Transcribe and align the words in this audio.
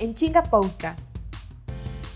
En 0.00 0.14
Chinga 0.14 0.44
Podcast. 0.44 1.10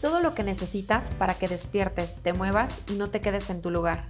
Todo 0.00 0.20
lo 0.20 0.34
que 0.34 0.44
necesitas 0.44 1.10
para 1.10 1.34
que 1.34 1.48
despiertes, 1.48 2.18
te 2.22 2.32
muevas 2.32 2.80
y 2.88 2.92
no 2.92 3.10
te 3.10 3.20
quedes 3.20 3.50
en 3.50 3.60
tu 3.60 3.72
lugar. 3.72 4.06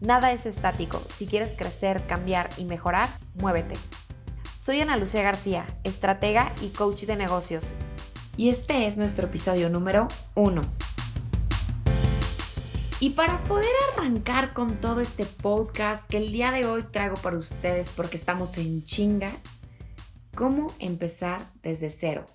Nada 0.00 0.32
es 0.32 0.44
estático. 0.44 1.00
Si 1.08 1.26
quieres 1.26 1.54
crecer, 1.56 2.04
cambiar 2.08 2.50
y 2.56 2.64
mejorar, 2.64 3.08
muévete. 3.34 3.76
Soy 4.58 4.80
Ana 4.80 4.96
Lucía 4.96 5.22
García, 5.22 5.66
estratega 5.84 6.52
y 6.62 6.70
coach 6.70 7.02
de 7.02 7.14
negocios. 7.14 7.74
Y 8.36 8.48
este 8.48 8.88
es 8.88 8.96
nuestro 8.96 9.28
episodio 9.28 9.70
número 9.70 10.08
1. 10.34 10.60
Y 12.98 13.10
para 13.10 13.40
poder 13.44 13.70
arrancar 13.92 14.52
con 14.52 14.80
todo 14.80 15.00
este 15.00 15.26
podcast 15.26 16.10
que 16.10 16.16
el 16.16 16.32
día 16.32 16.50
de 16.50 16.66
hoy 16.66 16.82
traigo 16.82 17.14
para 17.14 17.36
ustedes 17.36 17.88
porque 17.90 18.16
estamos 18.16 18.58
en 18.58 18.82
chinga, 18.82 19.30
¿cómo 20.34 20.74
empezar 20.80 21.52
desde 21.62 21.88
cero? 21.88 22.26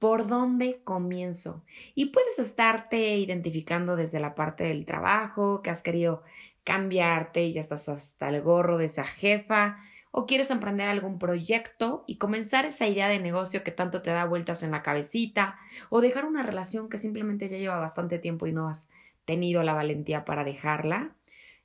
¿Por 0.00 0.26
dónde 0.26 0.80
comienzo? 0.82 1.62
Y 1.94 2.06
puedes 2.06 2.38
estarte 2.38 3.18
identificando 3.18 3.96
desde 3.96 4.18
la 4.18 4.34
parte 4.34 4.64
del 4.64 4.86
trabajo, 4.86 5.60
que 5.60 5.68
has 5.68 5.82
querido 5.82 6.22
cambiarte 6.64 7.44
y 7.44 7.52
ya 7.52 7.60
estás 7.60 7.90
hasta 7.90 8.30
el 8.30 8.40
gorro 8.40 8.78
de 8.78 8.86
esa 8.86 9.04
jefa, 9.04 9.76
o 10.10 10.24
quieres 10.24 10.50
emprender 10.50 10.88
algún 10.88 11.18
proyecto 11.18 12.04
y 12.06 12.16
comenzar 12.16 12.64
esa 12.64 12.88
idea 12.88 13.08
de 13.08 13.18
negocio 13.18 13.62
que 13.62 13.72
tanto 13.72 14.00
te 14.00 14.08
da 14.08 14.24
vueltas 14.24 14.62
en 14.62 14.70
la 14.70 14.80
cabecita, 14.80 15.58
o 15.90 16.00
dejar 16.00 16.24
una 16.24 16.42
relación 16.42 16.88
que 16.88 16.96
simplemente 16.96 17.50
ya 17.50 17.58
lleva 17.58 17.76
bastante 17.76 18.18
tiempo 18.18 18.46
y 18.46 18.52
no 18.52 18.68
has 18.68 18.88
tenido 19.26 19.62
la 19.62 19.74
valentía 19.74 20.24
para 20.24 20.44
dejarla, 20.44 21.14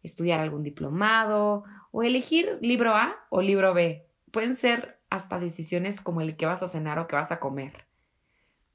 estudiar 0.03 0.41
algún 0.41 0.61
diplomado, 0.61 1.63
o 1.91 2.03
elegir 2.03 2.57
libro 2.59 2.95
A 2.95 3.15
o 3.29 3.41
libro 3.41 3.73
B. 3.73 4.05
Pueden 4.31 4.57
ser 4.57 4.99
hasta 5.09 5.39
decisiones 5.39 6.01
como 6.01 6.19
el 6.19 6.35
que 6.35 6.47
vas 6.47 6.63
a 6.63 6.67
cenar 6.67 6.99
o 6.99 7.07
que 7.07 7.15
vas 7.15 7.31
a 7.31 7.39
comer 7.39 7.84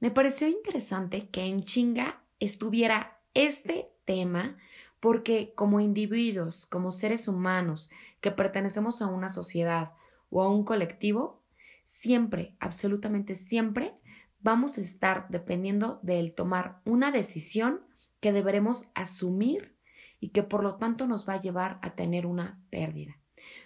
me 0.00 0.10
pareció 0.10 0.48
interesante 0.48 1.28
que 1.28 1.42
en 1.42 1.62
chinga 1.62 2.22
estuviera 2.40 3.20
este 3.34 3.92
tema 4.04 4.56
porque 4.98 5.52
como 5.54 5.80
individuos, 5.80 6.66
como 6.66 6.90
seres 6.90 7.28
humanos 7.28 7.90
que 8.20 8.30
pertenecemos 8.30 9.02
a 9.02 9.06
una 9.06 9.28
sociedad 9.28 9.92
o 10.30 10.42
a 10.42 10.50
un 10.50 10.64
colectivo, 10.64 11.42
siempre, 11.84 12.54
absolutamente 12.60 13.34
siempre, 13.34 13.94
vamos 14.40 14.78
a 14.78 14.82
estar 14.82 15.26
dependiendo 15.28 16.00
del 16.02 16.34
tomar 16.34 16.80
una 16.84 17.12
decisión 17.12 17.80
que 18.20 18.32
deberemos 18.32 18.88
asumir 18.94 19.74
y 20.18 20.30
que 20.30 20.42
por 20.42 20.62
lo 20.62 20.76
tanto 20.76 21.06
nos 21.06 21.28
va 21.28 21.34
a 21.34 21.40
llevar 21.40 21.78
a 21.82 21.94
tener 21.94 22.26
una 22.26 22.60
pérdida. 22.70 23.16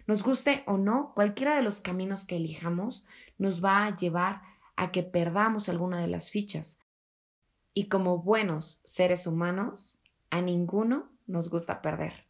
Nos 0.06 0.22
guste 0.22 0.62
o 0.66 0.78
no, 0.78 1.12
cualquiera 1.14 1.56
de 1.56 1.62
los 1.62 1.80
caminos 1.80 2.24
que 2.24 2.36
elijamos 2.36 3.06
nos 3.38 3.64
va 3.64 3.86
a 3.86 3.94
llevar 3.94 4.42
a 4.76 4.92
que 4.92 5.02
perdamos 5.02 5.68
alguna 5.68 6.00
de 6.00 6.08
las 6.08 6.30
fichas. 6.30 6.80
Y 7.72 7.88
como 7.88 8.18
buenos 8.18 8.80
seres 8.84 9.26
humanos, 9.26 10.00
a 10.30 10.40
ninguno 10.40 11.10
nos 11.26 11.50
gusta 11.50 11.82
perder. 11.82 12.26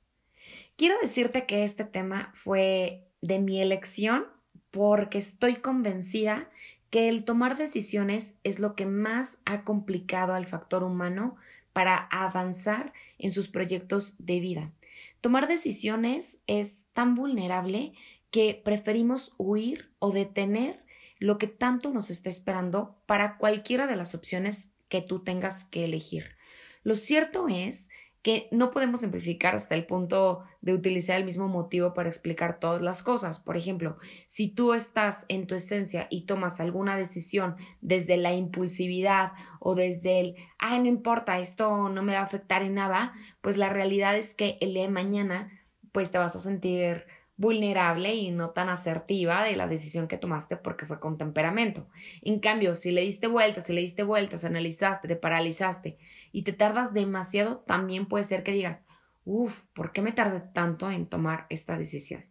Quiero 0.76 0.96
decirte 1.00 1.46
que 1.46 1.64
este 1.64 1.84
tema 1.84 2.30
fue 2.34 3.08
de 3.20 3.38
mi 3.38 3.60
elección 3.60 4.26
porque 4.70 5.18
estoy 5.18 5.56
convencida 5.56 6.50
que 6.90 7.08
el 7.08 7.24
tomar 7.24 7.56
decisiones 7.56 8.38
es 8.44 8.60
lo 8.60 8.74
que 8.74 8.86
más 8.86 9.40
ha 9.44 9.64
complicado 9.64 10.34
al 10.34 10.46
factor 10.46 10.82
humano 10.82 11.36
para 11.72 11.96
avanzar 11.96 12.92
en 13.18 13.32
sus 13.32 13.48
proyectos 13.48 14.16
de 14.18 14.40
vida. 14.40 14.72
Tomar 15.20 15.48
decisiones 15.48 16.42
es 16.46 16.88
tan 16.92 17.14
vulnerable 17.14 17.94
que 18.30 18.60
preferimos 18.64 19.34
huir 19.38 19.90
o 19.98 20.12
detener 20.12 20.83
lo 21.24 21.38
que 21.38 21.46
tanto 21.46 21.90
nos 21.90 22.10
está 22.10 22.28
esperando 22.28 22.98
para 23.06 23.38
cualquiera 23.38 23.86
de 23.86 23.96
las 23.96 24.14
opciones 24.14 24.74
que 24.90 25.00
tú 25.00 25.24
tengas 25.24 25.64
que 25.64 25.86
elegir. 25.86 26.36
Lo 26.82 26.96
cierto 26.96 27.48
es 27.48 27.88
que 28.20 28.46
no 28.50 28.70
podemos 28.70 29.00
simplificar 29.00 29.54
hasta 29.54 29.74
el 29.74 29.86
punto 29.86 30.42
de 30.60 30.74
utilizar 30.74 31.16
el 31.16 31.24
mismo 31.24 31.48
motivo 31.48 31.94
para 31.94 32.10
explicar 32.10 32.60
todas 32.60 32.82
las 32.82 33.02
cosas. 33.02 33.38
Por 33.38 33.56
ejemplo, 33.56 33.96
si 34.26 34.48
tú 34.48 34.74
estás 34.74 35.24
en 35.28 35.46
tu 35.46 35.54
esencia 35.54 36.08
y 36.10 36.26
tomas 36.26 36.60
alguna 36.60 36.94
decisión 36.94 37.56
desde 37.80 38.18
la 38.18 38.34
impulsividad 38.34 39.32
o 39.60 39.74
desde 39.74 40.20
el, 40.20 40.36
ay, 40.58 40.80
no 40.80 40.88
importa, 40.88 41.38
esto 41.38 41.88
no 41.88 42.02
me 42.02 42.12
va 42.12 42.20
a 42.20 42.24
afectar 42.24 42.62
en 42.62 42.74
nada, 42.74 43.14
pues 43.40 43.56
la 43.56 43.70
realidad 43.70 44.14
es 44.14 44.34
que 44.34 44.58
el 44.60 44.74
día 44.74 44.82
de 44.82 44.90
mañana, 44.90 45.50
pues 45.90 46.10
te 46.10 46.18
vas 46.18 46.36
a 46.36 46.40
sentir 46.40 47.06
vulnerable 47.36 48.14
y 48.14 48.30
no 48.30 48.50
tan 48.50 48.68
asertiva 48.68 49.42
de 49.42 49.56
la 49.56 49.66
decisión 49.66 50.08
que 50.08 50.18
tomaste 50.18 50.56
porque 50.56 50.86
fue 50.86 51.00
con 51.00 51.18
temperamento. 51.18 51.88
En 52.22 52.38
cambio, 52.38 52.74
si 52.74 52.92
le 52.92 53.00
diste 53.00 53.26
vueltas, 53.26 53.66
si 53.66 53.72
le 53.72 53.80
diste 53.80 54.02
vueltas, 54.02 54.44
analizaste, 54.44 55.08
te 55.08 55.16
paralizaste 55.16 55.98
y 56.32 56.42
te 56.42 56.52
tardas 56.52 56.94
demasiado, 56.94 57.58
también 57.58 58.06
puede 58.06 58.24
ser 58.24 58.42
que 58.42 58.52
digas, 58.52 58.86
uff, 59.24 59.64
¿por 59.74 59.92
qué 59.92 60.02
me 60.02 60.12
tardé 60.12 60.40
tanto 60.40 60.90
en 60.90 61.06
tomar 61.06 61.46
esta 61.48 61.76
decisión? 61.76 62.24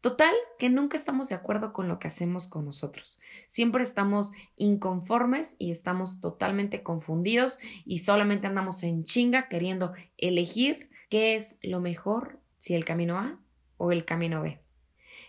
Total, 0.00 0.34
que 0.58 0.68
nunca 0.68 0.96
estamos 0.96 1.28
de 1.28 1.36
acuerdo 1.36 1.72
con 1.72 1.86
lo 1.86 2.00
que 2.00 2.08
hacemos 2.08 2.48
con 2.48 2.64
nosotros. 2.64 3.20
Siempre 3.46 3.84
estamos 3.84 4.32
inconformes 4.56 5.54
y 5.60 5.70
estamos 5.70 6.20
totalmente 6.20 6.82
confundidos 6.82 7.60
y 7.84 7.98
solamente 7.98 8.48
andamos 8.48 8.82
en 8.82 9.04
chinga 9.04 9.48
queriendo 9.48 9.92
elegir 10.18 10.90
qué 11.08 11.36
es 11.36 11.60
lo 11.62 11.80
mejor, 11.80 12.40
si 12.58 12.74
el 12.74 12.84
camino 12.84 13.16
A 13.16 13.38
o 13.82 13.90
el 13.90 14.04
camino 14.04 14.42
B. 14.42 14.60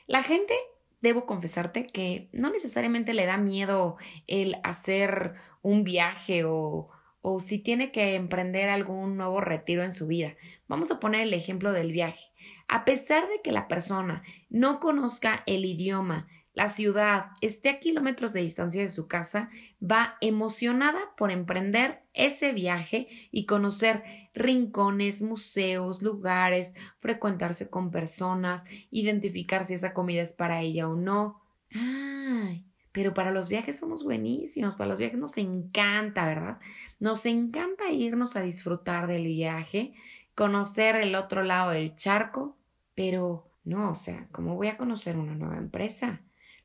La 0.05 0.21
gente, 0.21 0.53
debo 1.01 1.25
confesarte 1.25 1.87
que 1.87 2.29
no 2.33 2.51
necesariamente 2.51 3.15
le 3.15 3.25
da 3.25 3.37
miedo 3.37 3.97
el 4.27 4.57
hacer 4.63 5.33
un 5.63 5.83
viaje 5.83 6.43
o, 6.45 6.91
o 7.23 7.39
si 7.39 7.57
tiene 7.57 7.91
que 7.91 8.13
emprender 8.13 8.69
algún 8.69 9.17
nuevo 9.17 9.41
retiro 9.41 9.81
en 9.81 9.91
su 9.91 10.05
vida. 10.05 10.35
Vamos 10.67 10.91
a 10.91 10.99
poner 10.99 11.21
el 11.21 11.33
ejemplo 11.33 11.71
del 11.71 11.91
viaje. 11.91 12.31
A 12.67 12.85
pesar 12.85 13.27
de 13.27 13.41
que 13.43 13.51
la 13.51 13.67
persona 13.67 14.21
no 14.51 14.79
conozca 14.79 15.41
el 15.47 15.65
idioma, 15.65 16.27
la 16.53 16.67
ciudad, 16.67 17.31
esté 17.41 17.69
a 17.69 17.79
kilómetros 17.79 18.31
de 18.31 18.41
distancia 18.41 18.81
de 18.81 18.89
su 18.89 19.07
casa, 19.07 19.49
va 19.81 20.17
emocionada 20.21 20.99
por 21.17 21.31
emprender 21.31 22.03
ese 22.13 22.53
viaje 22.53 23.07
y 23.31 23.45
conocer 23.45 24.03
rincones, 24.35 25.23
museos, 25.23 26.03
lugares, 26.03 26.75
frecuentarse 26.99 27.69
con 27.69 27.89
personas, 27.89 28.65
identificar 28.91 29.65
si 29.65 29.73
esa 29.73 29.93
comida 29.93 30.21
es 30.21 30.33
para 30.33 30.61
ella 30.61 30.87
o 30.87 30.95
no. 30.95 31.41
Ay, 31.71 32.63
pero 32.91 33.15
para 33.15 33.31
los 33.31 33.49
viajes 33.49 33.79
somos 33.79 34.03
buenísimos, 34.03 34.75
para 34.75 34.89
los 34.89 34.99
viajes 34.99 35.17
nos 35.17 35.37
encanta, 35.39 36.27
¿verdad? 36.27 36.59
Nos 36.99 37.25
encanta 37.25 37.89
irnos 37.89 38.35
a 38.35 38.41
disfrutar 38.41 39.07
del 39.07 39.25
viaje, 39.25 39.95
conocer 40.35 40.97
el 40.97 41.15
otro 41.15 41.41
lado 41.41 41.71
del 41.71 41.95
charco, 41.95 42.55
pero 42.93 43.49
no, 43.63 43.89
o 43.89 43.95
sea, 43.95 44.27
¿cómo 44.31 44.55
voy 44.55 44.67
a 44.67 44.77
conocer 44.77 45.17
una 45.17 45.33
nueva 45.33 45.57
empresa? 45.57 46.21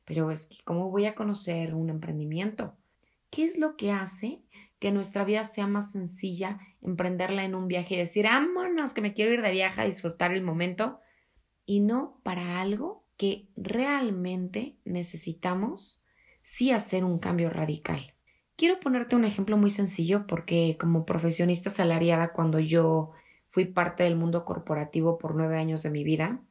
Pero 0.09 0.31
es 0.31 0.47
que, 0.47 0.57
¿cómo 0.63 0.89
voy 0.89 1.05
a 1.05 1.13
conocer 1.13 1.75
un 1.75 1.91
emprendimiento? 1.91 2.75
¿Qué 3.29 3.43
es 3.43 3.59
lo 3.59 3.77
que 3.77 3.91
hace 3.91 4.41
que 4.79 4.91
nuestra 4.91 5.23
vida 5.23 5.43
sea 5.43 5.67
más 5.67 5.91
sencilla 5.91 6.59
emprenderla 6.81 7.45
en 7.45 7.53
un 7.53 7.67
viaje 7.67 7.93
y 7.93 7.99
decir, 7.99 8.25
vámonos, 8.25 8.95
que 8.95 9.01
me 9.01 9.13
quiero 9.13 9.31
ir 9.31 9.43
de 9.43 9.51
viaje 9.51 9.81
a 9.81 9.85
disfrutar 9.85 10.33
el 10.33 10.41
momento? 10.41 10.99
Y 11.67 11.81
no 11.81 12.19
para 12.23 12.59
algo 12.59 13.05
que 13.17 13.49
realmente 13.55 14.79
necesitamos 14.83 16.03
sí 16.41 16.71
hacer 16.71 17.05
un 17.05 17.19
cambio 17.19 17.51
radical. 17.51 18.15
Quiero 18.55 18.79
ponerte 18.79 19.15
un 19.15 19.25
ejemplo 19.25 19.57
muy 19.57 19.69
sencillo 19.69 20.25
porque 20.25 20.75
como 20.79 21.05
profesionista 21.05 21.69
salariada, 21.69 22.33
cuando 22.33 22.57
yo 22.57 23.11
fui 23.47 23.65
parte 23.65 24.05
del 24.05 24.15
mundo 24.15 24.43
corporativo 24.43 25.19
por 25.19 25.35
nueve 25.35 25.59
años 25.59 25.83
de 25.83 25.91
mi 25.91 26.03
vida, 26.03 26.41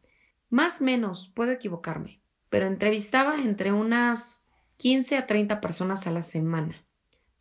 más 0.48 0.80
o 0.80 0.84
menos 0.84 1.32
puedo 1.34 1.50
equivocarme, 1.50 2.17
pero 2.50 2.66
entrevistaba 2.66 3.40
entre 3.40 3.72
unas 3.72 4.46
15 4.78 5.16
a 5.16 5.26
30 5.26 5.60
personas 5.60 6.06
a 6.06 6.12
la 6.12 6.22
semana 6.22 6.84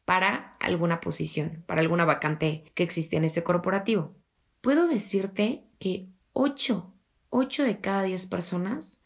para 0.06 0.56
alguna 0.59 1.01
posición, 1.01 1.63
para 1.68 1.81
alguna 1.81 2.06
vacante 2.06 2.71
que 2.75 2.83
existía 2.83 3.19
en 3.19 3.25
ese 3.25 3.44
corporativo. 3.44 4.15
Puedo 4.62 4.88
decirte 4.88 5.65
que 5.80 6.09
8, 6.33 6.94
8 7.30 7.63
de 7.63 7.80
cada 7.81 8.04
10 8.04 8.25
personas 8.27 9.04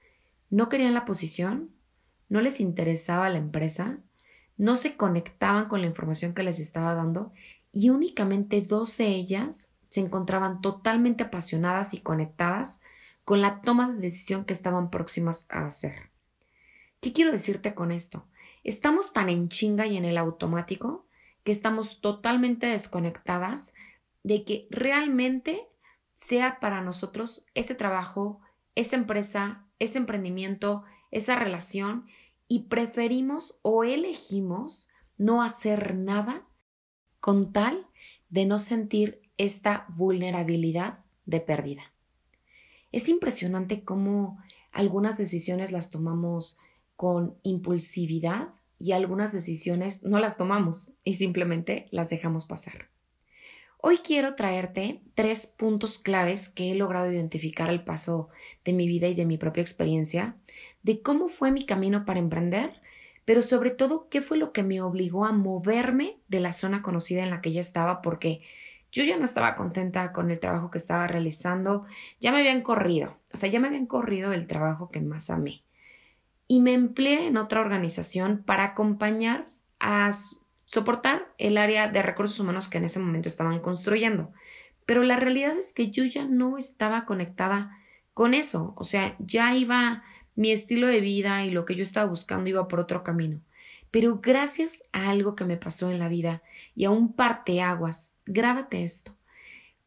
no 0.50 0.70
querían 0.70 0.94
la 0.94 1.06
posición, 1.06 1.72
no 2.30 2.42
les 2.42 2.60
interesaba 2.60 3.30
la 3.30 3.38
empresa, 3.38 4.00
no 4.58 4.76
se 4.76 4.96
conectaban 4.96 5.68
con 5.68 5.82
la 5.82 5.88
información 5.88 6.34
que 6.34 6.44
les 6.44 6.60
estaba 6.60 6.94
dando 6.94 7.34
y 7.72 7.90
únicamente 7.90 8.62
dos 8.62 8.98
de 8.98 9.08
ellas 9.08 9.74
se 9.90 10.02
encontraban 10.02 10.62
totalmente 10.62 11.24
apasionadas 11.24 11.94
y 11.94 12.00
conectadas 12.00 12.82
con 13.32 13.40
la 13.40 13.62
toma 13.62 13.90
de 13.90 13.98
decisión 13.98 14.44
que 14.44 14.52
estaban 14.52 14.90
próximas 14.90 15.48
a 15.52 15.66
hacer. 15.66 16.10
¿Qué 17.00 17.14
quiero 17.14 17.32
decirte 17.32 17.74
con 17.74 17.94
esto? 17.94 18.28
Estamos 18.66 19.14
tan 19.14 19.30
en 19.30 19.48
chinga 19.48 19.88
y 19.88 19.96
en 19.96 20.04
el 20.04 20.18
automático 20.18 21.08
que 21.46 21.54
estamos 21.54 22.02
totalmente 22.02 22.68
desconectadas 22.68 23.74
de 24.24 24.44
que 24.44 24.68
realmente 24.70 25.66
sea 26.14 26.60
para 26.60 26.82
nosotros 26.82 27.46
ese 27.54 27.74
trabajo, 27.74 28.42
esa 28.76 28.98
empresa, 28.98 29.66
ese 29.80 30.00
emprendimiento, 30.00 30.84
esa 31.10 31.38
relación 31.38 32.08
y 32.50 32.64
preferimos 32.64 33.60
o 33.62 33.86
elegimos 33.86 34.90
no 35.18 35.42
hacer 35.42 35.96
nada 35.96 36.44
con 37.22 37.54
tal 37.54 37.88
de 38.28 38.46
no 38.46 38.60
sentir 38.60 39.22
esta 39.38 39.86
vulnerabilidad 39.88 41.06
de 41.26 41.40
pérdida. 41.40 41.92
Es 42.92 43.10
impresionante 43.10 43.84
cómo 43.84 44.40
algunas 44.72 45.18
decisiones 45.18 45.72
las 45.72 45.92
tomamos 45.92 46.60
con 46.96 47.36
impulsividad 47.44 48.50
y 48.78 48.94
algunas 48.94 49.32
decisiones 49.32 50.04
no 50.04 50.20
las 50.20 50.38
tomamos 50.38 50.96
y 51.04 51.14
simplemente 51.14 51.88
las 51.92 52.10
dejamos 52.10 52.46
pasar. 52.46 52.90
Hoy 53.84 53.98
quiero 53.98 54.36
traerte 54.36 55.02
tres 55.16 55.48
puntos 55.48 55.98
claves 55.98 56.50
que 56.50 56.72
he 56.72 56.76
logrado 56.76 57.12
identificar 57.12 57.70
al 57.70 57.84
paso 57.84 58.30
de 58.64 58.74
mi 58.74 58.88
vida 58.88 59.08
y 59.08 59.16
de 59.16 59.26
mi 59.26 59.38
propia 59.38 59.62
experiencia, 59.62 60.36
de 60.84 61.02
cómo 61.02 61.30
fue 61.30 61.52
mi 61.52 61.66
camino 61.66 62.06
para 62.06 62.20
emprender, 62.20 62.80
pero 63.26 63.42
sobre 63.42 63.72
todo 63.72 64.08
qué 64.10 64.22
fue 64.22 64.38
lo 64.38 64.52
que 64.52 64.62
me 64.62 64.82
obligó 64.82 65.26
a 65.26 65.32
moverme 65.32 66.18
de 66.28 66.40
la 66.42 66.54
zona 66.54 66.84
conocida 66.84 67.24
en 67.24 67.32
la 67.32 67.42
que 67.42 67.52
ya 67.52 67.62
estaba, 67.62 68.04
porque 68.04 68.42
yo 68.92 69.04
ya 69.04 69.18
no 69.18 69.24
estaba 69.24 69.56
contenta 69.56 70.12
con 70.12 70.32
el 70.32 70.40
trabajo 70.40 70.70
que 70.70 70.78
estaba 70.78 71.08
realizando, 71.08 71.86
ya 72.20 72.32
me 72.32 72.40
habían 72.40 72.62
corrido, 72.62 73.18
o 73.34 73.38
sea, 73.38 73.50
ya 73.50 73.60
me 73.60 73.68
habían 73.68 73.86
corrido 73.86 74.34
el 74.34 74.48
trabajo 74.48 74.90
que 74.90 75.02
más 75.02 75.30
amé. 75.30 75.64
Y 76.48 76.60
me 76.60 76.74
empleé 76.74 77.28
en 77.28 77.38
otra 77.38 77.62
organización 77.62 78.44
para 78.44 78.66
acompañar 78.66 79.48
a 79.80 80.12
soportar 80.66 81.34
el 81.38 81.58
área 81.58 81.88
de 81.88 82.02
recursos 82.02 82.40
humanos 82.40 82.68
que 82.68 82.78
en 82.78 82.86
ese 82.86 83.00
momento 83.00 83.28
estaban 83.28 83.60
construyendo. 83.60 84.32
Pero 84.86 85.04
la 85.04 85.16
realidad 85.16 85.58
es 85.58 85.74
que 85.74 85.92
yo 85.92 86.04
ya 86.04 86.26
no 86.26 86.58
estaba 86.58 87.06
conectada 87.06 87.78
con 88.14 88.34
eso, 88.34 88.74
o 88.78 88.84
sea, 88.84 89.16
ya 89.20 89.56
iba 89.56 90.04
mi 90.36 90.52
estilo 90.52 90.88
de 90.88 91.02
vida 91.02 91.46
y 91.46 91.52
lo 91.52 91.66
que 91.66 91.76
yo 91.76 91.84
estaba 91.84 92.10
buscando 92.10 92.50
iba 92.50 92.68
por 92.68 92.80
otro 92.80 93.04
camino. 93.04 93.42
Pero 93.92 94.20
gracias 94.22 94.86
a 94.94 95.10
algo 95.10 95.36
que 95.36 95.46
me 95.46 95.58
pasó 95.58 95.92
en 95.92 96.00
la 96.00 96.08
vida 96.08 96.42
y 96.76 96.86
a 96.86 96.90
un 96.90 97.14
parteaguas, 97.14 98.16
grábate 98.32 98.84
esto. 98.84 99.16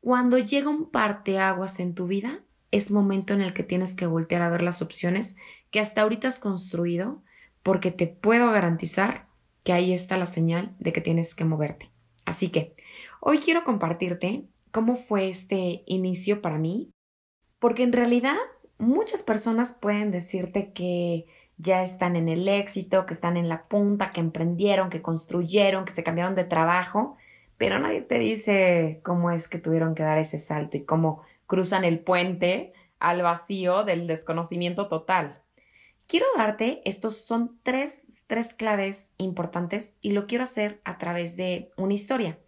Cuando 0.00 0.38
llega 0.38 0.68
un 0.68 0.90
parteaguas 0.90 1.80
en 1.80 1.94
tu 1.94 2.06
vida, 2.06 2.40
es 2.70 2.90
momento 2.90 3.32
en 3.32 3.40
el 3.40 3.54
que 3.54 3.62
tienes 3.62 3.94
que 3.94 4.06
voltear 4.06 4.42
a 4.42 4.50
ver 4.50 4.62
las 4.62 4.82
opciones 4.82 5.36
que 5.70 5.80
hasta 5.80 6.02
ahorita 6.02 6.28
has 6.28 6.40
construido, 6.40 7.22
porque 7.62 7.90
te 7.90 8.06
puedo 8.06 8.50
garantizar 8.50 9.26
que 9.64 9.72
ahí 9.72 9.92
está 9.92 10.16
la 10.16 10.26
señal 10.26 10.74
de 10.78 10.92
que 10.92 11.00
tienes 11.00 11.34
que 11.34 11.44
moverte. 11.44 11.90
Así 12.26 12.50
que 12.50 12.74
hoy 13.20 13.38
quiero 13.38 13.64
compartirte 13.64 14.44
cómo 14.70 14.96
fue 14.96 15.28
este 15.28 15.82
inicio 15.86 16.42
para 16.42 16.58
mí, 16.58 16.90
porque 17.58 17.82
en 17.82 17.92
realidad 17.92 18.36
muchas 18.76 19.22
personas 19.22 19.72
pueden 19.72 20.10
decirte 20.10 20.72
que 20.72 21.26
ya 21.56 21.82
están 21.82 22.16
en 22.16 22.28
el 22.28 22.46
éxito, 22.48 23.06
que 23.06 23.14
están 23.14 23.36
en 23.36 23.48
la 23.48 23.68
punta, 23.68 24.10
que 24.10 24.20
emprendieron, 24.20 24.90
que 24.90 25.00
construyeron, 25.00 25.84
que 25.84 25.92
se 25.92 26.04
cambiaron 26.04 26.34
de 26.34 26.44
trabajo, 26.44 27.16
pero 27.56 27.78
nadie 27.78 28.02
te 28.02 28.18
dice 28.18 29.00
cómo 29.02 29.30
es 29.30 29.48
que 29.48 29.58
tuvieron 29.58 29.94
que 29.94 30.02
dar 30.02 30.18
ese 30.18 30.38
salto 30.38 30.76
y 30.76 30.84
cómo 30.84 31.22
cruzan 31.46 31.84
el 31.84 32.00
puente 32.00 32.72
al 32.98 33.22
vacío 33.22 33.84
del 33.84 34.06
desconocimiento 34.06 34.88
total. 34.88 35.40
Quiero 36.06 36.26
darte, 36.36 36.82
estos 36.84 37.16
son 37.16 37.58
tres, 37.62 38.24
tres 38.26 38.52
claves 38.52 39.14
importantes 39.16 39.98
y 40.02 40.12
lo 40.12 40.26
quiero 40.26 40.44
hacer 40.44 40.80
a 40.84 40.98
través 40.98 41.36
de 41.36 41.70
una 41.76 41.94
historia. 41.94 42.38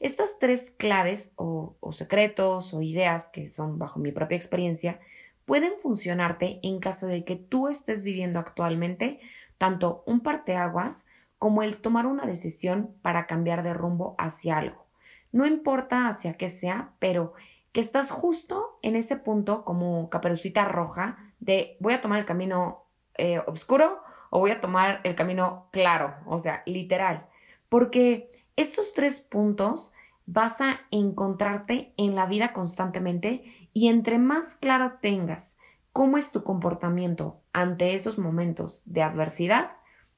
Estas 0.00 0.38
tres 0.40 0.70
claves 0.70 1.34
o, 1.36 1.76
o 1.78 1.92
secretos 1.92 2.74
o 2.74 2.82
ideas 2.82 3.28
que 3.28 3.46
son 3.46 3.78
bajo 3.78 4.00
mi 4.00 4.10
propia 4.10 4.36
experiencia 4.36 4.98
pueden 5.44 5.78
funcionarte 5.78 6.58
en 6.62 6.80
caso 6.80 7.06
de 7.06 7.22
que 7.22 7.36
tú 7.36 7.68
estés 7.68 8.02
viviendo 8.02 8.40
actualmente 8.40 9.20
tanto 9.58 10.02
un 10.06 10.20
parteaguas 10.20 11.06
como 11.44 11.62
el 11.62 11.76
tomar 11.76 12.06
una 12.06 12.24
decisión 12.24 12.96
para 13.02 13.26
cambiar 13.26 13.62
de 13.62 13.74
rumbo 13.74 14.14
hacia 14.16 14.56
algo. 14.56 14.86
No 15.30 15.44
importa 15.44 16.08
hacia 16.08 16.38
qué 16.38 16.48
sea, 16.48 16.94
pero 16.98 17.34
que 17.70 17.82
estás 17.82 18.10
justo 18.10 18.78
en 18.80 18.96
ese 18.96 19.18
punto 19.18 19.62
como 19.62 20.08
caperucita 20.08 20.64
roja 20.64 21.34
de 21.40 21.76
voy 21.80 21.92
a 21.92 22.00
tomar 22.00 22.18
el 22.18 22.24
camino 22.24 22.86
eh, 23.18 23.42
oscuro 23.46 24.00
o 24.30 24.38
voy 24.38 24.52
a 24.52 24.62
tomar 24.62 25.02
el 25.04 25.14
camino 25.14 25.68
claro, 25.70 26.14
o 26.24 26.38
sea, 26.38 26.62
literal. 26.64 27.26
Porque 27.68 28.30
estos 28.56 28.94
tres 28.94 29.20
puntos 29.20 29.92
vas 30.24 30.62
a 30.62 30.80
encontrarte 30.90 31.92
en 31.98 32.14
la 32.14 32.24
vida 32.24 32.54
constantemente 32.54 33.44
y 33.74 33.88
entre 33.88 34.16
más 34.16 34.56
claro 34.56 34.94
tengas 35.02 35.58
cómo 35.92 36.16
es 36.16 36.32
tu 36.32 36.42
comportamiento 36.42 37.42
ante 37.52 37.94
esos 37.94 38.18
momentos 38.18 38.90
de 38.90 39.02
adversidad, 39.02 39.72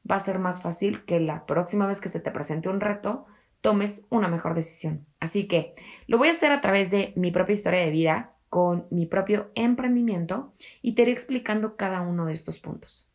va 0.08 0.16
a 0.16 0.20
ser 0.20 0.38
más 0.38 0.62
fácil 0.62 1.04
que 1.04 1.20
la 1.20 1.46
próxima 1.46 1.86
vez 1.86 2.00
que 2.00 2.08
se 2.08 2.20
te 2.20 2.30
presente 2.30 2.68
un 2.68 2.80
reto 2.80 3.26
tomes 3.60 4.06
una 4.10 4.28
mejor 4.28 4.54
decisión. 4.54 5.06
Así 5.20 5.48
que 5.48 5.74
lo 6.06 6.18
voy 6.18 6.28
a 6.28 6.32
hacer 6.32 6.52
a 6.52 6.60
través 6.60 6.90
de 6.90 7.12
mi 7.16 7.30
propia 7.30 7.54
historia 7.54 7.80
de 7.80 7.90
vida, 7.90 8.32
con 8.48 8.86
mi 8.90 9.06
propio 9.06 9.50
emprendimiento 9.54 10.54
y 10.82 10.94
te 10.94 11.02
iré 11.02 11.12
explicando 11.12 11.76
cada 11.76 12.00
uno 12.00 12.26
de 12.26 12.32
estos 12.32 12.58
puntos. 12.58 13.12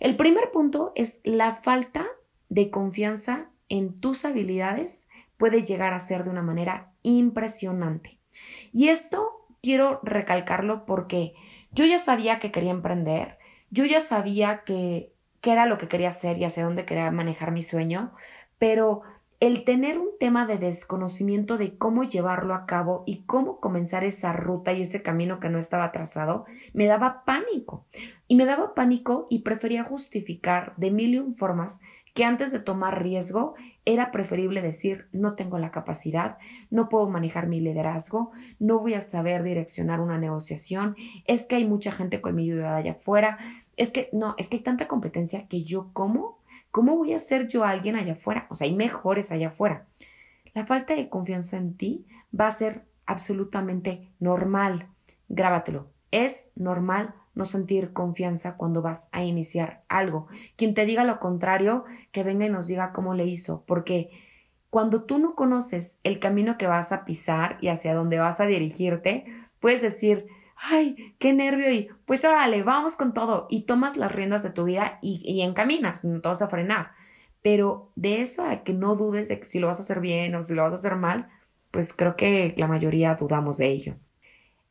El 0.00 0.16
primer 0.16 0.50
punto 0.50 0.92
es 0.96 1.20
la 1.24 1.54
falta 1.54 2.06
de 2.48 2.70
confianza 2.70 3.50
en 3.68 3.94
tus 3.94 4.24
habilidades 4.24 5.08
puede 5.36 5.62
llegar 5.62 5.94
a 5.94 5.98
ser 5.98 6.24
de 6.24 6.30
una 6.30 6.42
manera 6.42 6.92
impresionante. 7.02 8.18
Y 8.72 8.88
esto 8.88 9.46
quiero 9.62 10.00
recalcarlo 10.02 10.84
porque 10.86 11.34
yo 11.72 11.84
ya 11.84 11.98
sabía 11.98 12.38
que 12.38 12.50
quería 12.50 12.70
emprender, 12.70 13.38
yo 13.70 13.84
ya 13.84 14.00
sabía 14.00 14.64
que, 14.64 15.13
qué 15.44 15.52
era 15.52 15.66
lo 15.66 15.76
que 15.76 15.88
quería 15.88 16.08
hacer 16.08 16.38
y 16.38 16.44
hacia 16.44 16.64
dónde 16.64 16.86
quería 16.86 17.10
manejar 17.10 17.52
mi 17.52 17.62
sueño, 17.62 18.14
pero 18.58 19.02
el 19.40 19.64
tener 19.64 19.98
un 19.98 20.08
tema 20.18 20.46
de 20.46 20.56
desconocimiento 20.56 21.58
de 21.58 21.76
cómo 21.76 22.04
llevarlo 22.04 22.54
a 22.54 22.64
cabo 22.64 23.04
y 23.06 23.24
cómo 23.24 23.60
comenzar 23.60 24.04
esa 24.04 24.32
ruta 24.32 24.72
y 24.72 24.80
ese 24.80 25.02
camino 25.02 25.40
que 25.40 25.50
no 25.50 25.58
estaba 25.58 25.92
trazado, 25.92 26.46
me 26.72 26.86
daba 26.86 27.24
pánico. 27.26 27.84
Y 28.26 28.36
me 28.36 28.46
daba 28.46 28.74
pánico 28.74 29.26
y 29.28 29.40
prefería 29.40 29.84
justificar 29.84 30.72
de 30.78 30.90
mil 30.90 31.12
y 31.12 31.18
un 31.18 31.34
formas 31.34 31.82
que 32.14 32.24
antes 32.24 32.50
de 32.50 32.60
tomar 32.60 33.02
riesgo 33.02 33.54
era 33.84 34.12
preferible 34.12 34.62
decir 34.62 35.08
no 35.12 35.34
tengo 35.34 35.58
la 35.58 35.72
capacidad, 35.72 36.38
no 36.70 36.88
puedo 36.88 37.08
manejar 37.08 37.48
mi 37.48 37.60
liderazgo, 37.60 38.30
no 38.58 38.78
voy 38.78 38.94
a 38.94 39.02
saber 39.02 39.42
direccionar 39.42 40.00
una 40.00 40.16
negociación, 40.16 40.96
es 41.26 41.46
que 41.46 41.56
hay 41.56 41.66
mucha 41.66 41.92
gente 41.92 42.22
con 42.22 42.34
mi 42.34 42.44
ayuda 42.44 42.76
allá 42.76 42.92
afuera, 42.92 43.38
es 43.76 43.92
que 43.92 44.08
no, 44.12 44.34
es 44.38 44.48
que 44.48 44.56
hay 44.56 44.62
tanta 44.62 44.88
competencia 44.88 45.46
que 45.48 45.62
yo 45.62 45.90
como, 45.92 46.38
¿cómo 46.70 46.96
voy 46.96 47.12
a 47.12 47.18
ser 47.18 47.48
yo 47.48 47.64
alguien 47.64 47.96
allá 47.96 48.12
afuera? 48.12 48.46
O 48.50 48.54
sea, 48.54 48.66
hay 48.66 48.74
mejores 48.74 49.32
allá 49.32 49.48
afuera. 49.48 49.86
La 50.54 50.64
falta 50.64 50.94
de 50.94 51.08
confianza 51.08 51.56
en 51.56 51.76
ti 51.76 52.06
va 52.38 52.46
a 52.46 52.52
ser 52.52 52.84
absolutamente 53.06 54.12
normal. 54.18 54.88
Grábatelo. 55.28 55.88
Es 56.10 56.52
normal 56.54 57.14
no 57.34 57.46
sentir 57.46 57.92
confianza 57.92 58.56
cuando 58.56 58.82
vas 58.82 59.08
a 59.12 59.24
iniciar 59.24 59.84
algo. 59.88 60.28
Quien 60.56 60.74
te 60.74 60.86
diga 60.86 61.04
lo 61.04 61.18
contrario, 61.18 61.84
que 62.12 62.22
venga 62.22 62.46
y 62.46 62.50
nos 62.50 62.68
diga 62.68 62.92
cómo 62.92 63.14
le 63.14 63.26
hizo, 63.26 63.64
porque 63.66 64.10
cuando 64.70 65.04
tú 65.04 65.18
no 65.18 65.34
conoces 65.34 66.00
el 66.02 66.18
camino 66.18 66.58
que 66.58 66.66
vas 66.66 66.92
a 66.92 67.04
pisar 67.04 67.58
y 67.60 67.68
hacia 67.68 67.94
dónde 67.94 68.18
vas 68.18 68.40
a 68.40 68.46
dirigirte, 68.46 69.24
puedes 69.60 69.82
decir, 69.82 70.26
ay, 70.56 71.14
qué 71.18 71.32
nervio 71.32 71.70
y 71.72 71.88
pues 72.04 72.22
vale, 72.22 72.62
vamos 72.62 72.96
con 72.96 73.14
todo 73.14 73.46
y 73.50 73.62
tomas 73.62 73.96
las 73.96 74.12
riendas 74.12 74.42
de 74.42 74.50
tu 74.50 74.64
vida 74.64 74.98
y, 75.02 75.22
y 75.24 75.42
encaminas, 75.42 76.04
no 76.04 76.20
te 76.20 76.28
vas 76.28 76.42
a 76.42 76.48
frenar. 76.48 76.92
Pero 77.42 77.92
de 77.94 78.22
eso 78.22 78.46
a 78.46 78.62
que 78.62 78.72
no 78.72 78.94
dudes 78.94 79.28
de 79.28 79.38
que 79.38 79.44
si 79.44 79.58
lo 79.58 79.66
vas 79.66 79.78
a 79.78 79.82
hacer 79.82 80.00
bien 80.00 80.34
o 80.34 80.42
si 80.42 80.54
lo 80.54 80.62
vas 80.62 80.72
a 80.72 80.76
hacer 80.76 80.96
mal, 80.96 81.28
pues 81.70 81.92
creo 81.92 82.16
que 82.16 82.54
la 82.56 82.68
mayoría 82.68 83.14
dudamos 83.14 83.58
de 83.58 83.68
ello. 83.68 83.96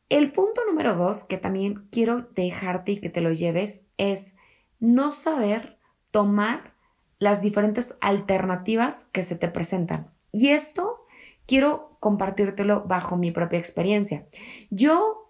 El 0.08 0.32
punto 0.32 0.62
número 0.66 0.96
dos 0.96 1.24
que 1.24 1.38
también 1.38 1.86
quiero 1.90 2.22
dejarte 2.34 2.92
y 2.92 3.00
que 3.00 3.10
te 3.10 3.20
lo 3.20 3.32
lleves 3.32 3.90
es 3.96 4.36
no 4.80 5.10
saber 5.10 5.78
tomar 6.10 6.74
las 7.18 7.42
diferentes 7.42 7.96
alternativas 8.00 9.06
que 9.12 9.22
se 9.22 9.36
te 9.36 9.48
presentan. 9.48 10.10
Y 10.30 10.48
esto 10.48 11.06
quiero 11.46 11.96
compartírtelo 12.00 12.84
bajo 12.84 13.16
mi 13.16 13.30
propia 13.30 13.58
experiencia. 13.58 14.26
Yo 14.70 15.23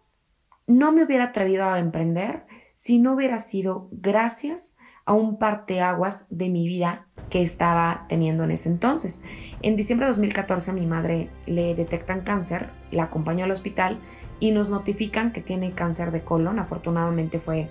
no 0.67 0.93
me 0.93 1.05
hubiera 1.05 1.25
atrevido 1.25 1.65
a 1.65 1.79
emprender 1.79 2.47
si 2.75 2.99
no 2.99 3.15
hubiera 3.15 3.39
sido 3.39 3.89
gracias 3.93 4.79
a 5.07 5.13
un 5.13 5.39
parteaguas 5.39 6.27
de 6.31 6.49
mi 6.49 6.67
vida 6.67 7.07
que 7.29 7.43
estaba 7.43 8.07
teniendo 8.09 8.45
en 8.45 8.51
ese 8.51 8.71
entonces. 8.71 9.25
En 9.61 9.77
diciembre 9.77 10.07
de 10.07 10.13
2014 10.13 10.71
a 10.71 10.75
mi 10.75 10.87
madre 10.87 11.31
le 11.47 11.75
detectan 11.75 12.23
cáncer, 12.23 12.71
la 12.91 13.05
acompañó 13.05 13.45
al 13.45 13.51
hospital 13.51 14.01
y 14.41 14.53
nos 14.53 14.71
notifican 14.71 15.33
que 15.33 15.43
tiene 15.43 15.73
cáncer 15.73 16.11
de 16.11 16.25
colon. 16.25 16.59
Afortunadamente 16.59 17.39
fue 17.39 17.69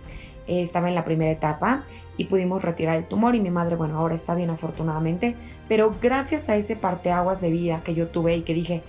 eh, 0.47 0.61
estaba 0.61 0.89
en 0.89 0.95
la 0.95 1.05
primera 1.05 1.31
etapa 1.31 1.85
y 2.17 2.25
pudimos 2.25 2.63
retirar 2.63 2.97
el 2.97 3.07
tumor 3.07 3.35
y 3.35 3.39
mi 3.39 3.49
madre, 3.49 3.75
bueno, 3.77 3.97
ahora 3.97 4.13
está 4.13 4.35
bien 4.35 4.49
afortunadamente, 4.49 5.35
pero 5.67 5.95
gracias 6.01 6.49
a 6.49 6.55
ese 6.55 6.75
parteaguas 6.75 7.41
de 7.41 7.49
vida 7.49 7.81
que 7.83 7.95
yo 7.95 8.09
tuve 8.09 8.35
y 8.35 8.41
que 8.41 8.53
dije, 8.53 8.83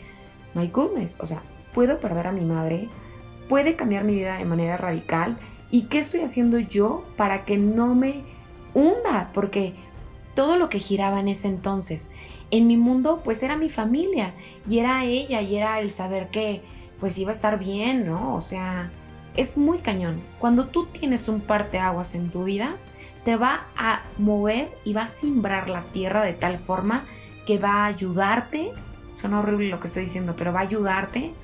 my 0.55 0.67
goodness, 0.69 1.21
o 1.21 1.27
sea, 1.27 1.43
puedo 1.73 2.01
perder 2.01 2.27
a 2.27 2.33
mi 2.33 2.45
madre, 2.45 2.89
puede 3.49 3.77
cambiar 3.77 4.05
mi 4.05 4.15
vida 4.15 4.39
de 4.39 4.45
manera 4.45 4.77
radical 4.77 5.39
y 5.71 5.83
qué 5.83 5.99
estoy 5.99 6.21
haciendo 6.21 6.59
yo 6.59 7.05
para 7.17 7.45
que 7.45 7.57
no 7.57 7.95
me 7.95 8.23
hunda, 8.75 9.31
porque 9.33 9.75
todo 10.35 10.57
lo 10.57 10.69
que 10.69 10.79
giraba 10.79 11.21
en 11.21 11.29
ese 11.29 11.49
entonces 11.49 12.11
en 12.51 12.67
mi 12.67 12.77
mundo 12.77 13.21
pues 13.25 13.43
era 13.43 13.57
mi 13.57 13.69
familia 13.69 14.35
y 14.69 14.79
era 14.79 15.05
ella 15.05 15.41
y 15.43 15.57
era 15.57 15.81
el 15.81 15.91
saber 15.91 16.29
que 16.31 16.63
pues 17.01 17.19
iba 17.19 17.31
a 17.31 17.35
estar 17.35 17.59
bien, 17.59 18.07
¿no? 18.07 18.35
O 18.35 18.41
sea, 18.41 18.91
es 19.37 19.57
muy 19.57 19.79
cañón. 19.79 20.23
Cuando 20.39 20.69
tú 20.69 20.87
tienes 20.87 21.29
un 21.29 21.41
parteaguas 21.41 22.15
en 22.15 22.31
tu 22.31 22.45
vida, 22.45 22.77
te 23.25 23.37
va 23.37 23.67
a 23.77 24.03
mover 24.19 24.71
y 24.85 24.93
va 24.93 25.03
a 25.03 25.07
simbrar 25.07 25.69
la 25.69 25.83
tierra 25.83 26.23
de 26.23 26.33
tal 26.33 26.59
forma 26.59 27.05
que 27.47 27.59
va 27.59 27.85
a 27.85 27.87
ayudarte, 27.87 28.71
suena 29.15 29.41
horrible 29.41 29.69
lo 29.69 29.81
que 29.81 29.89
estoy 29.89 30.05
diciendo, 30.05 30.35
pero 30.37 30.53
va 30.53 30.61
a 30.61 30.65
ayudarte 30.65 31.35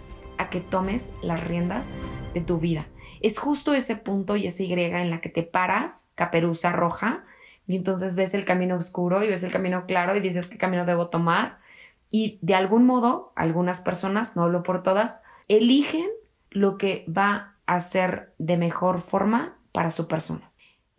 a 0.41 0.49
que 0.49 0.63
tomes 0.63 1.15
las 1.23 1.45
riendas 1.45 1.99
de 2.33 2.41
tu 2.41 2.59
vida. 2.59 2.89
Es 3.21 3.39
justo 3.39 3.75
ese 3.75 3.95
punto 3.97 4.37
y 4.37 4.47
esa 4.47 4.63
Y 4.63 4.73
en 4.73 5.11
la 5.11 5.21
que 5.21 5.29
te 5.29 5.43
paras, 5.43 6.13
caperuza 6.15 6.73
roja, 6.73 7.25
y 7.67 7.77
entonces 7.77 8.17
ves 8.17 8.33
el 8.33 8.47
camino 8.47 8.77
oscuro 8.77 9.23
y 9.23 9.29
ves 9.29 9.43
el 9.43 9.53
camino 9.53 9.85
claro 9.87 10.17
y 10.17 10.21
dices 10.21 10.49
qué 10.49 10.57
camino 10.57 10.87
debo 10.87 11.09
tomar. 11.09 11.59
Y 12.11 12.39
de 12.41 12.55
algún 12.55 12.87
modo, 12.87 13.33
algunas 13.37 13.83
personas, 13.83 14.35
no 14.35 14.45
hablo 14.45 14.63
por 14.63 14.83
todas, 14.83 15.25
eligen 15.49 16.09
lo 16.49 16.79
que 16.79 17.05
va 17.07 17.57
a 17.67 17.79
ser 17.81 18.33
de 18.39 18.57
mejor 18.57 19.01
forma 19.01 19.59
para 19.73 19.91
su 19.91 20.09
persona. 20.09 20.50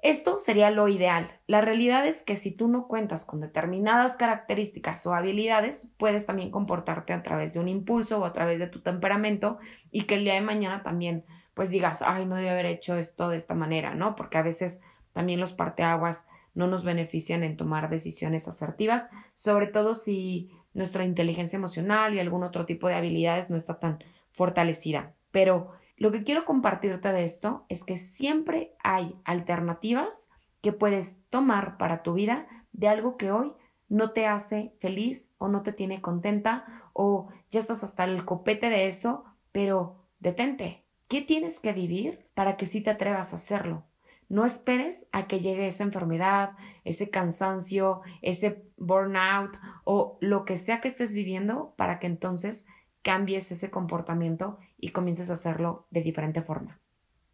Esto 0.01 0.39
sería 0.39 0.71
lo 0.71 0.87
ideal. 0.87 1.39
La 1.45 1.61
realidad 1.61 2.07
es 2.07 2.23
que 2.23 2.35
si 2.35 2.55
tú 2.55 2.67
no 2.67 2.87
cuentas 2.87 3.23
con 3.23 3.39
determinadas 3.39 4.17
características 4.17 5.05
o 5.05 5.13
habilidades, 5.13 5.93
puedes 5.97 6.25
también 6.25 6.49
comportarte 6.49 7.13
a 7.13 7.21
través 7.21 7.53
de 7.53 7.59
un 7.59 7.67
impulso 7.67 8.19
o 8.19 8.25
a 8.25 8.33
través 8.33 8.57
de 8.57 8.67
tu 8.67 8.81
temperamento 8.81 9.59
y 9.91 10.03
que 10.03 10.15
el 10.15 10.23
día 10.23 10.33
de 10.33 10.41
mañana 10.41 10.81
también 10.81 11.25
pues 11.53 11.69
digas, 11.69 12.01
ay, 12.01 12.25
no 12.25 12.35
debe 12.35 12.49
haber 12.49 12.65
hecho 12.65 12.95
esto 12.95 13.29
de 13.29 13.37
esta 13.37 13.53
manera, 13.53 13.93
¿no? 13.93 14.15
Porque 14.15 14.37
a 14.37 14.41
veces 14.41 14.81
también 15.13 15.39
los 15.39 15.53
parteaguas 15.53 16.27
no 16.53 16.65
nos 16.65 16.83
benefician 16.83 17.43
en 17.43 17.57
tomar 17.57 17.89
decisiones 17.89 18.47
asertivas, 18.47 19.11
sobre 19.35 19.67
todo 19.67 19.93
si 19.93 20.49
nuestra 20.73 21.03
inteligencia 21.03 21.57
emocional 21.57 22.13
y 22.13 22.19
algún 22.19 22.43
otro 22.43 22.65
tipo 22.65 22.87
de 22.87 22.95
habilidades 22.95 23.49
no 23.49 23.57
está 23.57 23.79
tan 23.79 24.03
fortalecida. 24.31 25.13
Pero 25.31 25.73
lo 26.01 26.11
que 26.11 26.23
quiero 26.23 26.45
compartirte 26.45 27.11
de 27.13 27.23
esto 27.23 27.63
es 27.69 27.83
que 27.83 27.95
siempre 27.95 28.75
hay 28.83 29.15
alternativas 29.23 30.31
que 30.59 30.73
puedes 30.73 31.27
tomar 31.29 31.77
para 31.77 32.01
tu 32.01 32.15
vida 32.15 32.47
de 32.71 32.87
algo 32.87 33.17
que 33.17 33.31
hoy 33.31 33.53
no 33.87 34.09
te 34.09 34.25
hace 34.25 34.73
feliz 34.79 35.35
o 35.37 35.47
no 35.47 35.61
te 35.61 35.73
tiene 35.73 36.01
contenta 36.01 36.65
o 36.93 37.27
ya 37.51 37.59
estás 37.59 37.83
hasta 37.83 38.05
el 38.05 38.25
copete 38.25 38.71
de 38.71 38.87
eso, 38.87 39.25
pero 39.51 40.07
detente. 40.17 40.87
¿Qué 41.07 41.21
tienes 41.21 41.59
que 41.59 41.71
vivir 41.71 42.25
para 42.33 42.57
que 42.57 42.65
sí 42.65 42.81
te 42.81 42.89
atrevas 42.89 43.33
a 43.33 43.35
hacerlo? 43.35 43.83
No 44.27 44.43
esperes 44.43 45.07
a 45.11 45.27
que 45.27 45.39
llegue 45.39 45.67
esa 45.67 45.83
enfermedad, 45.83 46.53
ese 46.83 47.11
cansancio, 47.11 48.01
ese 48.23 48.65
burnout 48.75 49.55
o 49.83 50.17
lo 50.19 50.45
que 50.45 50.57
sea 50.57 50.81
que 50.81 50.87
estés 50.87 51.13
viviendo 51.13 51.75
para 51.77 51.99
que 51.99 52.07
entonces 52.07 52.65
cambies 53.03 53.51
ese 53.51 53.69
comportamiento 53.71 54.57
y 54.81 54.89
comiences 54.89 55.29
a 55.29 55.33
hacerlo 55.33 55.85
de 55.91 56.01
diferente 56.01 56.41
forma. 56.41 56.79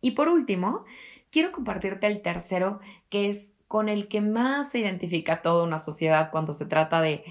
Y 0.01 0.11
por 0.11 0.29
último, 0.29 0.85
quiero 1.31 1.51
compartirte 1.51 2.05
el 2.05 2.21
tercero, 2.21 2.79
que 3.09 3.29
es 3.29 3.55
con 3.67 3.89
el 3.89 4.07
que 4.07 4.21
más 4.21 4.71
se 4.71 4.79
identifica 4.79 5.41
toda 5.41 5.63
una 5.63 5.79
sociedad 5.79 6.29
cuando 6.31 6.53
se 6.53 6.67
trata 6.67 7.01
de 7.01 7.23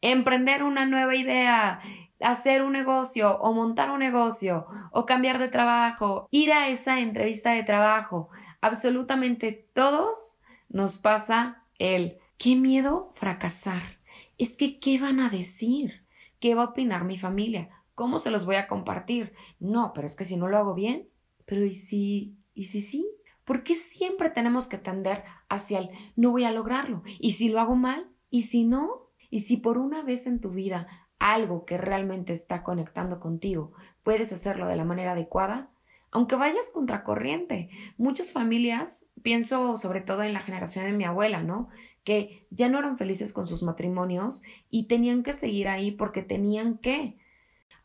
emprender 0.00 0.62
una 0.62 0.86
nueva 0.86 1.14
idea, 1.14 1.80
hacer 2.20 2.62
un 2.62 2.72
negocio 2.72 3.38
o 3.38 3.52
montar 3.52 3.90
un 3.90 4.00
negocio 4.00 4.66
o 4.90 5.06
cambiar 5.06 5.38
de 5.38 5.48
trabajo, 5.48 6.28
ir 6.30 6.52
a 6.52 6.68
esa 6.68 7.00
entrevista 7.00 7.52
de 7.52 7.62
trabajo. 7.62 8.28
Absolutamente 8.60 9.68
todos 9.72 10.40
nos 10.68 10.98
pasa 10.98 11.64
el 11.78 12.18
qué 12.36 12.56
miedo 12.56 13.10
fracasar. 13.14 13.98
Es 14.36 14.56
que, 14.56 14.78
¿qué 14.78 14.98
van 14.98 15.20
a 15.20 15.30
decir? 15.30 16.04
¿Qué 16.40 16.54
va 16.54 16.62
a 16.62 16.68
opinar 16.68 17.04
mi 17.04 17.18
familia? 17.18 17.77
¿Cómo 17.98 18.20
se 18.20 18.30
los 18.30 18.46
voy 18.46 18.54
a 18.54 18.68
compartir? 18.68 19.32
No, 19.58 19.90
pero 19.92 20.06
es 20.06 20.14
que 20.14 20.24
si 20.24 20.36
no 20.36 20.46
lo 20.46 20.56
hago 20.56 20.72
bien, 20.72 21.08
pero 21.46 21.64
¿y 21.64 21.74
si, 21.74 22.38
y 22.54 22.66
si 22.66 22.80
sí? 22.80 23.04
¿Por 23.44 23.64
qué 23.64 23.74
siempre 23.74 24.30
tenemos 24.30 24.68
que 24.68 24.78
tender 24.78 25.24
hacia 25.48 25.80
el 25.80 25.90
no 26.14 26.30
voy 26.30 26.44
a 26.44 26.52
lograrlo? 26.52 27.02
¿Y 27.18 27.32
si 27.32 27.48
lo 27.48 27.58
hago 27.58 27.74
mal? 27.74 28.08
¿Y 28.30 28.42
si 28.42 28.62
no? 28.62 29.10
¿Y 29.30 29.40
si 29.40 29.56
por 29.56 29.78
una 29.78 30.04
vez 30.04 30.28
en 30.28 30.40
tu 30.40 30.50
vida 30.50 30.86
algo 31.18 31.64
que 31.64 31.76
realmente 31.76 32.32
está 32.32 32.62
conectando 32.62 33.18
contigo 33.18 33.72
puedes 34.04 34.32
hacerlo 34.32 34.68
de 34.68 34.76
la 34.76 34.84
manera 34.84 35.14
adecuada? 35.14 35.72
Aunque 36.12 36.36
vayas 36.36 36.70
contracorriente. 36.72 37.68
Muchas 37.96 38.32
familias, 38.32 39.10
pienso 39.22 39.76
sobre 39.76 40.02
todo 40.02 40.22
en 40.22 40.34
la 40.34 40.40
generación 40.40 40.84
de 40.84 40.92
mi 40.92 41.02
abuela, 41.02 41.42
¿no? 41.42 41.68
Que 42.04 42.46
ya 42.50 42.68
no 42.68 42.78
eran 42.78 42.96
felices 42.96 43.32
con 43.32 43.48
sus 43.48 43.64
matrimonios 43.64 44.44
y 44.70 44.86
tenían 44.86 45.24
que 45.24 45.32
seguir 45.32 45.66
ahí 45.66 45.90
porque 45.90 46.22
tenían 46.22 46.78
que 46.78 47.18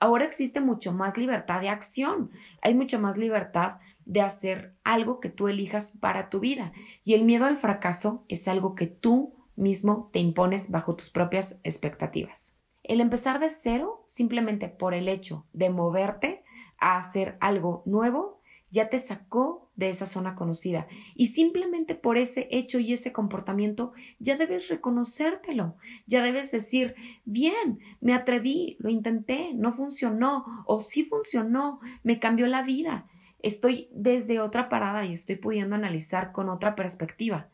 ahora 0.04 0.26
existe 0.26 0.60
mucho 0.60 0.92
más 0.92 1.18
libertad 1.18 1.62
de 1.62 1.70
acción, 1.70 2.30
hay 2.62 2.76
mucho 2.76 3.00
más 3.00 3.18
libertad 3.18 3.78
de 4.04 4.20
hacer 4.20 4.76
algo 4.84 5.22
que 5.22 5.30
tú 5.30 5.48
elijas 5.48 5.98
para 5.98 6.30
tu 6.30 6.42
vida. 6.42 6.74
Y 7.06 7.14
el 7.14 7.24
miedo 7.24 7.46
al 7.46 7.56
fracaso 7.56 8.26
es 8.28 8.50
algo 8.50 8.76
que 8.76 8.88
tú 8.88 9.34
mismo 9.56 10.10
te 10.12 10.20
impones 10.20 10.72
bajo 10.72 10.98
tus 10.98 11.10
propias 11.10 11.62
expectativas. 11.64 12.60
El 12.84 13.00
empezar 13.00 13.40
de 13.40 13.48
cero, 13.48 14.04
simplemente 14.06 14.68
por 14.68 14.94
el 14.94 15.08
hecho 15.08 15.48
de 15.54 15.70
moverte 15.70 16.44
a 16.80 16.98
hacer 16.98 17.38
algo 17.40 17.82
nuevo, 17.86 18.33
ya 18.74 18.90
te 18.90 18.98
sacó 18.98 19.70
de 19.76 19.90
esa 19.90 20.08
zona 20.08 20.34
conocida. 20.34 20.88
Y 21.14 21.28
simplemente 21.28 21.94
por 21.94 22.18
ese 22.18 22.48
hecho 22.50 22.80
y 22.80 22.92
ese 22.92 23.14
comportamiento 23.14 23.94
ya 24.18 24.36
debes 24.36 24.68
reconocértelo, 24.68 25.78
ya 26.08 26.24
debes 26.24 26.52
decir, 26.52 26.96
bien, 27.24 27.80
me 28.02 28.16
atreví, 28.16 28.76
lo 28.80 28.90
intenté, 28.90 29.54
no 29.54 29.72
funcionó 29.72 30.44
o 30.66 30.80
sí 30.80 31.04
funcionó, 31.04 31.82
me 32.02 32.20
cambió 32.20 32.48
la 32.48 32.64
vida. 32.64 33.08
Estoy 33.40 33.90
desde 33.94 34.40
otra 34.40 34.70
parada 34.70 35.06
y 35.06 35.14
estoy 35.14 35.36
pudiendo 35.36 35.76
analizar 35.76 36.32
con 36.32 36.50
otra 36.50 36.76
perspectiva. 36.76 37.52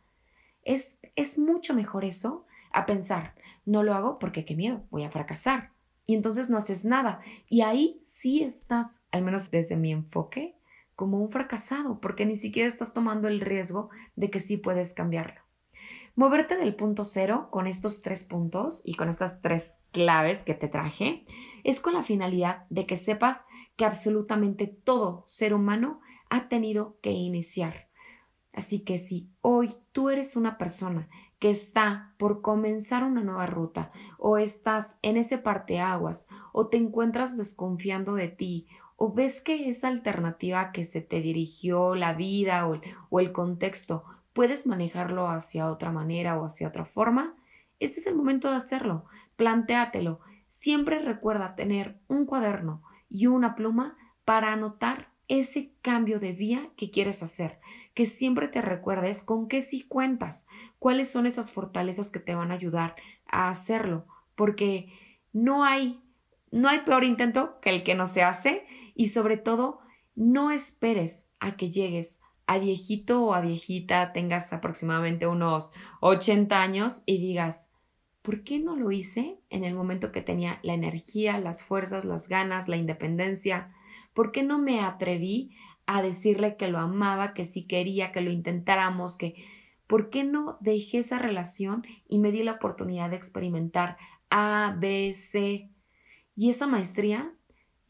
Es, 0.63 1.01
es 1.17 1.38
mucho 1.38 1.73
mejor 1.73 2.05
eso 2.05 2.45
a 2.71 2.85
pensar, 2.85 3.35
no 3.65 3.83
lo 3.83 3.93
hago 3.93 4.19
porque 4.19 4.45
qué 4.45 4.55
miedo, 4.55 4.85
voy 4.89 5.03
a 5.03 5.11
fracasar. 5.11 5.73
Y 6.05 6.15
entonces 6.15 6.49
no 6.49 6.57
haces 6.57 6.85
nada. 6.85 7.19
Y 7.49 7.61
ahí 7.61 7.99
sí 8.03 8.41
estás, 8.41 9.03
al 9.11 9.21
menos 9.21 9.51
desde 9.51 9.75
mi 9.75 9.91
enfoque, 9.91 10.55
como 11.00 11.18
un 11.18 11.32
fracasado, 11.32 12.01
porque 12.01 12.25
ni 12.25 12.36
siquiera 12.36 12.68
estás 12.68 12.94
tomando 12.94 13.29
el 13.29 13.39
riesgo 13.39 13.89
de 14.18 14.29
que 14.29 14.41
sí 14.41 14.58
puedes 14.58 14.94
cambiarlo. 14.94 15.39
Moverte 16.13 16.58
del 16.58 16.75
punto 16.75 17.06
cero 17.06 17.48
con 17.51 17.68
estos 17.68 18.01
tres 18.01 18.25
puntos 18.25 18.82
y 18.84 18.96
con 18.96 19.08
estas 19.08 19.41
tres 19.41 19.79
claves 19.94 20.44
que 20.44 20.56
te 20.56 20.68
traje 20.68 21.24
es 21.63 21.79
con 21.79 21.94
la 21.94 22.03
finalidad 22.03 22.65
de 22.70 22.86
que 22.86 22.98
sepas 22.98 23.46
que 23.77 23.86
absolutamente 23.86 24.68
todo 24.68 25.24
ser 25.25 25.53
humano 25.53 26.01
ha 26.29 26.50
tenido 26.50 26.98
que 27.00 27.12
iniciar. 27.12 27.88
Así 28.51 28.84
que 28.84 28.98
si 28.98 29.32
hoy 29.39 29.74
tú 29.94 30.10
eres 30.10 30.36
una 30.36 30.58
persona 30.58 31.08
que 31.39 31.50
está 31.50 32.13
por 32.18 32.41
comenzar 32.41 33.06
una 33.06 33.24
nueva 33.24 33.46
ruta 33.46 33.94
o 34.18 34.38
estás 34.38 35.00
en 35.01 35.15
ese 35.15 35.38
parteaguas 35.38 36.27
o 36.51 36.68
te 36.68 36.75
encuentras 36.75 37.38
desconfiando 37.38 38.15
de 38.15 38.27
ti 38.27 38.68
o 39.01 39.13
ves 39.13 39.39
que 39.39 39.70
esa 39.70 39.88
alternativa 39.88 40.74
que 40.74 40.84
se 40.84 41.00
te 41.00 41.22
dirigió 41.22 41.96
la 41.96 42.13
vida 42.13 42.68
o 42.68 43.20
el, 43.20 43.32
contexto 43.32 44.03
puedes 44.34 44.68
manejarlo 44.68 45.29
hacia 45.29 45.72
otra 45.72 45.94
manera 45.94 46.38
o 46.38 46.44
hacia 46.44 46.68
otra 46.68 46.84
forma, 46.84 47.38
este 47.79 48.01
es 48.01 48.08
el 48.08 48.15
momento 48.15 48.50
de 48.50 48.58
hacerlo. 48.58 49.06
Plantéatelo. 49.38 50.20
Siempre 50.50 51.00
recuerda 51.00 51.56
tener 51.56 51.98
un 52.10 52.25
cuaderno 52.25 52.84
y 53.08 53.27
una 53.27 53.56
pluma 53.56 53.96
para 54.25 54.51
anotar 54.51 55.13
ese 55.29 55.74
cambio 55.82 56.20
de 56.20 56.34
vía 56.34 56.70
que 56.75 56.91
quieres 56.91 57.24
hacer, 57.24 57.62
que 57.94 58.06
siempre 58.06 58.50
te 58.50 58.62
recuerdes 58.62 59.24
con 59.24 59.48
qué 59.48 59.62
sí 59.62 59.88
cuentas, 59.88 60.48
cuáles 60.77 61.10
son 61.10 61.25
esas 61.25 61.51
fortalezas 61.51 62.12
que 62.12 62.20
te 62.20 62.36
van 62.36 62.51
a 62.51 62.56
ayudar 62.56 62.98
a 63.27 63.50
hacerlo, 63.50 64.08
porque 64.36 64.91
no 65.32 65.63
hay 65.63 66.03
no 66.51 66.68
hay 66.68 66.79
peor 66.79 67.03
intento 67.03 67.60
que 67.62 67.70
el 67.70 67.84
que 67.84 67.96
no 67.96 68.08
se 68.08 68.24
hace 68.24 68.65
y 69.00 69.08
sobre 69.08 69.38
todo 69.38 69.79
no 70.13 70.51
esperes 70.51 71.32
a 71.39 71.56
que 71.56 71.70
llegues 71.70 72.20
a 72.48 72.60
viejito 72.60 73.24
o 73.24 73.34
a 73.34 73.39
viejita, 73.39 74.12
tengas 74.12 74.51
aproximadamente 74.51 75.25
unos 75.25 75.72
80 76.01 76.62
años 76.62 77.03
y 77.06 77.18
digas, 77.18 77.77
¿por 78.22 78.44
qué 78.44 78.60
no 78.60 78.75
lo 78.75 78.91
hice 78.91 79.39
en 79.50 79.63
el 79.63 79.74
momento 79.74 80.12
que 80.12 80.22
tenía 80.22 80.60
la 80.63 80.74
energía, 80.74 81.39
las 81.39 81.63
fuerzas, 81.63 82.03
las 82.03 82.27
ganas, 82.27 82.68
la 82.68 82.75
independencia? 82.75 83.74
¿Por 84.13 84.34
qué 84.34 84.44
no 84.44 84.60
me 84.60 84.82
atreví 84.82 85.56
a 85.86 86.01
decirle 86.01 86.58
que 86.58 86.68
lo 86.68 86.77
amaba, 86.79 87.34
que 87.34 87.46
sí 87.46 87.68
quería, 87.68 88.12
que 88.12 88.20
lo 88.20 88.32
intentáramos, 88.32 89.15
que... 89.15 89.46
¿Por 89.88 90.10
qué 90.10 90.25
no 90.25 90.58
dejé 90.60 90.98
esa 90.98 91.20
relación 91.20 91.88
y 92.10 92.20
me 92.20 92.32
di 92.32 92.44
la 92.44 92.51
oportunidad 92.51 93.10
de 93.12 93.15
experimentar 93.15 93.96
A, 94.29 94.75
B, 94.77 95.13
C? 95.13 95.72
Y 96.36 96.50
esa 96.50 96.68
maestría, 96.68 97.34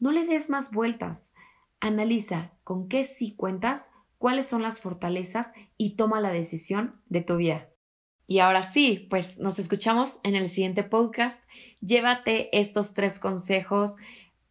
no 0.00 0.10
le 0.10 0.24
des 0.24 0.50
más 0.50 0.72
vueltas. 0.72 1.34
Analiza 1.78 2.52
con 2.64 2.88
qué 2.88 3.04
sí 3.04 3.34
cuentas, 3.36 3.92
cuáles 4.18 4.46
son 4.46 4.62
las 4.62 4.80
fortalezas 4.80 5.54
y 5.76 5.96
toma 5.96 6.20
la 6.20 6.32
decisión 6.32 7.00
de 7.08 7.20
tu 7.20 7.36
vida. 7.36 7.68
Y 8.26 8.38
ahora 8.38 8.62
sí, 8.62 9.06
pues 9.10 9.38
nos 9.38 9.58
escuchamos 9.58 10.20
en 10.22 10.36
el 10.36 10.48
siguiente 10.48 10.82
podcast. 10.82 11.48
Llévate 11.80 12.56
estos 12.58 12.94
tres 12.94 13.18
consejos, 13.18 13.96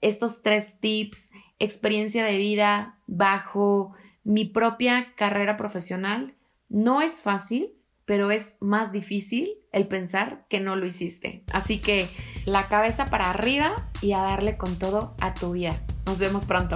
estos 0.01 0.41
tres 0.41 0.79
tips, 0.79 1.31
experiencia 1.59 2.25
de 2.25 2.37
vida 2.37 2.99
bajo 3.07 3.93
mi 4.23 4.45
propia 4.45 5.13
carrera 5.15 5.55
profesional. 5.55 6.35
No 6.67 7.01
es 7.01 7.21
fácil, 7.21 7.73
pero 8.05 8.31
es 8.31 8.57
más 8.59 8.91
difícil 8.91 9.58
el 9.71 9.87
pensar 9.87 10.45
que 10.49 10.59
no 10.59 10.75
lo 10.75 10.85
hiciste. 10.85 11.43
Así 11.51 11.79
que 11.79 12.07
la 12.45 12.67
cabeza 12.67 13.09
para 13.09 13.29
arriba 13.29 13.89
y 14.01 14.13
a 14.13 14.19
darle 14.19 14.57
con 14.57 14.77
todo 14.77 15.13
a 15.19 15.33
tu 15.33 15.53
vida. 15.53 15.81
Nos 16.05 16.19
vemos 16.19 16.45
pronto. 16.45 16.75